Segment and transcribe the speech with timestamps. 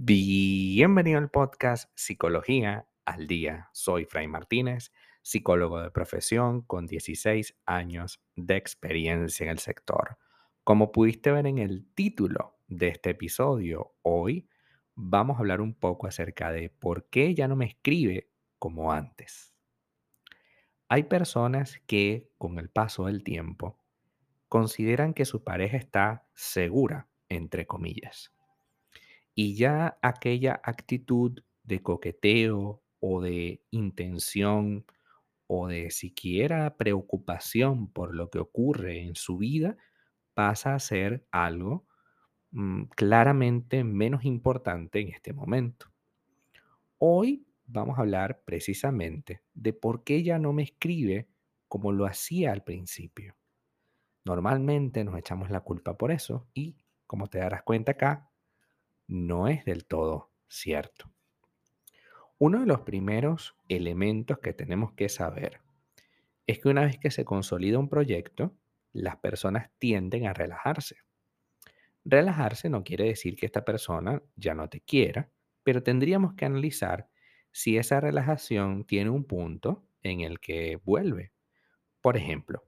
[0.00, 3.68] Bienvenido al podcast Psicología al Día.
[3.72, 4.90] Soy Fray Martínez,
[5.20, 10.16] psicólogo de profesión con 16 años de experiencia en el sector.
[10.64, 14.48] Como pudiste ver en el título de este episodio, hoy
[14.94, 19.57] vamos a hablar un poco acerca de por qué ya no me escribe como antes.
[20.88, 23.78] Hay personas que con el paso del tiempo
[24.48, 28.32] consideran que su pareja está segura, entre comillas
[29.40, 34.84] y ya aquella actitud de coqueteo o de intención
[35.46, 39.76] o de siquiera preocupación por lo que ocurre en su vida
[40.34, 41.86] pasa a ser algo
[42.50, 45.86] mm, claramente menos importante en este momento.
[46.98, 51.28] Hoy vamos a hablar precisamente de por qué ya no me escribe
[51.68, 53.36] como lo hacía al principio.
[54.24, 56.76] Normalmente nos echamos la culpa por eso y,
[57.06, 58.30] como te darás cuenta acá,
[59.06, 61.10] no es del todo cierto.
[62.38, 65.60] Uno de los primeros elementos que tenemos que saber
[66.46, 68.54] es que una vez que se consolida un proyecto,
[68.92, 70.96] las personas tienden a relajarse.
[72.04, 75.30] Relajarse no quiere decir que esta persona ya no te quiera,
[75.62, 77.10] pero tendríamos que analizar
[77.52, 81.32] si esa relajación tiene un punto en el que vuelve.
[82.00, 82.64] Por ejemplo,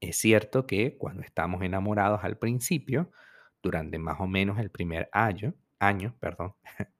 [0.00, 3.10] es cierto que cuando estamos enamorados al principio,
[3.62, 5.54] durante más o menos el primer año,
[6.20, 6.54] perdón,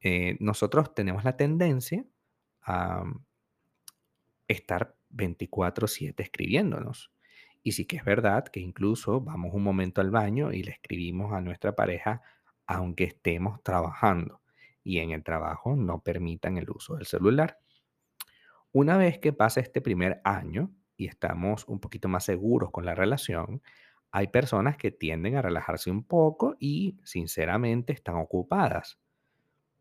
[0.00, 2.04] eh, nosotros tenemos la tendencia
[2.62, 3.04] a
[4.48, 7.10] estar 24/7 escribiéndonos.
[7.62, 11.32] Y sí que es verdad que incluso vamos un momento al baño y le escribimos
[11.32, 12.22] a nuestra pareja
[12.66, 14.40] aunque estemos trabajando
[14.82, 17.58] y en el trabajo no permitan el uso del celular.
[18.72, 22.94] Una vez que pasa este primer año y estamos un poquito más seguros con la
[22.94, 23.62] relación,
[24.12, 28.98] hay personas que tienden a relajarse un poco y sinceramente están ocupadas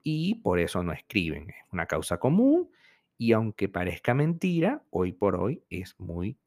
[0.04, 1.50] y por eso no escriben.
[1.50, 2.70] Es una causa común
[3.18, 6.38] y aunque parezca mentira, hoy por hoy es muy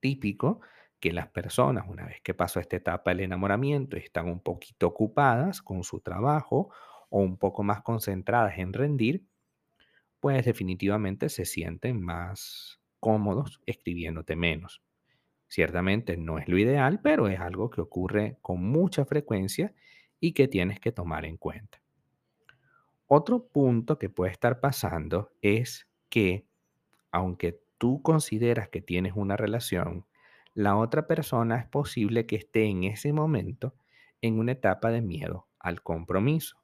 [0.00, 0.60] típico
[0.98, 5.62] que las personas, una vez que pasó esta etapa del enamoramiento, están un poquito ocupadas
[5.62, 6.70] con su trabajo
[7.10, 9.26] o un poco más concentradas en rendir,
[10.20, 14.82] pues definitivamente se sienten más cómodos escribiéndote menos.
[15.48, 19.74] Ciertamente no es lo ideal, pero es algo que ocurre con mucha frecuencia
[20.20, 21.82] y que tienes que tomar en cuenta.
[23.06, 26.46] Otro punto que puede estar pasando es que
[27.10, 30.06] aunque tú consideras que tienes una relación,
[30.54, 33.74] la otra persona es posible que esté en ese momento
[34.20, 36.59] en una etapa de miedo al compromiso.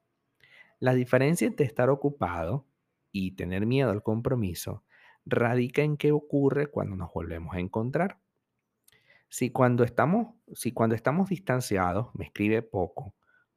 [0.79, 2.67] La diferencia entre estar ocupado
[3.11, 4.85] y tener miedo al compromiso
[5.25, 8.21] radica en qué ocurre cuando nos volvemos a encontrar.
[9.29, 13.15] Si cuando estamos, si cuando estamos distanciados me escribe poco,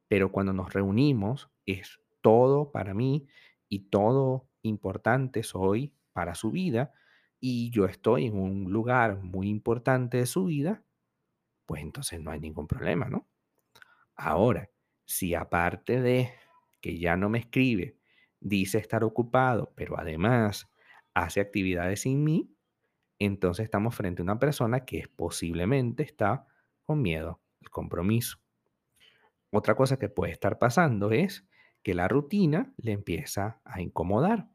[0.08, 3.28] pero cuando nos reunimos es todo para mí
[3.68, 6.92] y todo importante soy para su vida
[7.38, 10.82] y yo estoy en un lugar muy importante de su vida,
[11.66, 13.28] pues entonces no hay ningún problema, ¿no?
[14.16, 14.68] Ahora,
[15.04, 16.30] si aparte de
[16.80, 17.96] que ya no me escribe,
[18.40, 20.70] dice estar ocupado, pero además
[21.14, 22.54] hace actividades sin mí,
[23.18, 26.46] entonces estamos frente a una persona que posiblemente está
[26.84, 28.38] con miedo al compromiso.
[29.50, 31.46] Otra cosa que puede estar pasando es
[31.82, 34.48] que la rutina le empieza a incomodar.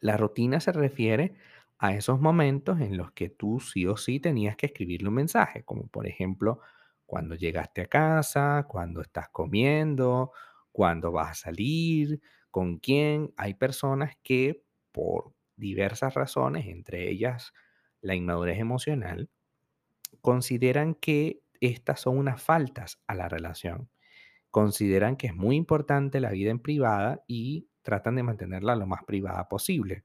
[0.00, 1.34] La rutina se refiere
[1.78, 5.64] a esos momentos en los que tú sí o sí tenías que escribirle un mensaje,
[5.64, 6.60] como por ejemplo
[7.06, 10.32] cuando llegaste a casa, cuando estás comiendo,
[10.72, 12.20] cuando vas a salir,
[12.50, 13.32] con quién.
[13.36, 17.52] Hay personas que por diversas razones, entre ellas
[18.00, 19.30] la inmadurez emocional,
[20.20, 23.90] consideran que estas son unas faltas a la relación.
[24.50, 29.04] Consideran que es muy importante la vida en privada y tratan de mantenerla lo más
[29.04, 30.04] privada posible.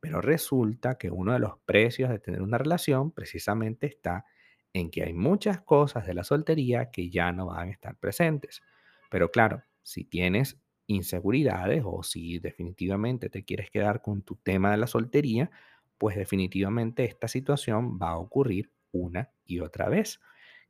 [0.00, 4.24] Pero resulta que uno de los precios de tener una relación precisamente está
[4.72, 8.62] en que hay muchas cosas de la soltería que ya no van a estar presentes.
[9.10, 14.78] Pero claro, si tienes inseguridades o si definitivamente te quieres quedar con tu tema de
[14.78, 15.52] la soltería,
[15.96, 20.20] pues definitivamente esta situación va a ocurrir una y otra vez.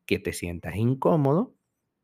[0.05, 1.55] Que te sientas incómodo,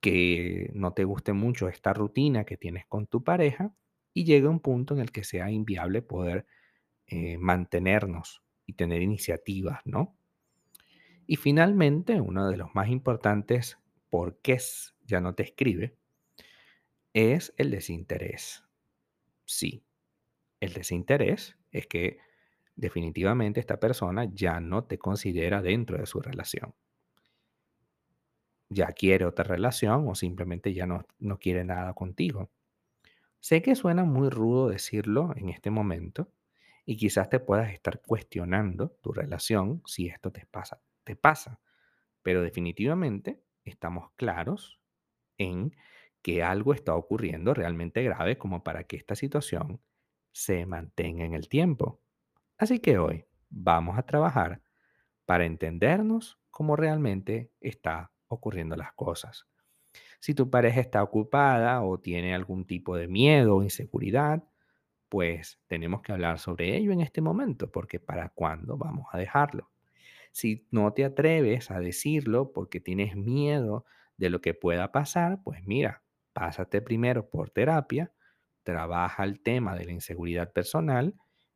[0.01, 3.75] que no te guste mucho esta rutina que tienes con tu pareja
[4.11, 6.47] y llegue un punto en el que sea inviable poder
[7.05, 10.17] eh, mantenernos y tener iniciativas, ¿no?
[11.27, 13.77] Y finalmente, uno de los más importantes
[14.09, 14.57] por qué
[15.05, 15.95] ya no te escribe
[17.13, 18.63] es el desinterés.
[19.45, 19.85] Sí,
[20.61, 22.19] el desinterés es que
[22.75, 26.75] definitivamente esta persona ya no te considera dentro de su relación.
[28.69, 32.49] Ya quiere otra relación o simplemente ya no, no quiere nada contigo.
[33.39, 36.31] Sé que suena muy rudo decirlo en este momento
[36.85, 40.81] y quizás te puedas estar cuestionando tu relación si esto te pasa.
[41.03, 41.61] Te pasa,
[42.23, 44.79] pero definitivamente estamos claros
[45.37, 45.75] en
[46.23, 49.81] que algo está ocurriendo realmente grave como para que esta situación
[50.31, 52.01] se mantenga en el tiempo.
[52.57, 54.61] Así que hoy vamos a trabajar
[55.25, 59.47] para entendernos cómo realmente está ocurriendo las cosas.
[60.19, 64.43] Si tu pareja está ocupada o tiene algún tipo de miedo o inseguridad,
[65.09, 69.69] pues tenemos que hablar sobre ello en este momento, porque ¿para cuándo vamos a dejarlo?
[70.31, 73.85] Si no te atreves a decirlo porque tienes miedo
[74.17, 76.01] de lo que pueda pasar, pues mira,
[76.33, 78.11] pásate primero por terapia,
[78.63, 81.15] trabaja el tema de la inseguridad personal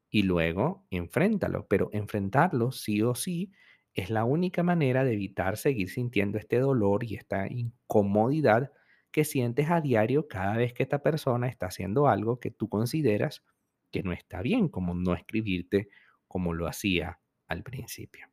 [0.09, 1.67] y luego enfréntalo.
[1.67, 3.51] Pero enfrentarlo sí o sí
[3.93, 8.71] es la única manera de evitar seguir sintiendo este dolor y esta incomodidad
[9.11, 13.43] que sientes a diario cada vez que esta persona está haciendo algo que tú consideras
[13.91, 15.89] que no está bien, como no escribirte
[16.27, 18.27] como lo hacía al principio.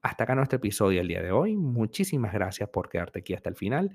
[0.00, 1.56] Hasta acá nuestro episodio el día de hoy.
[1.56, 3.94] Muchísimas gracias por quedarte aquí hasta el final.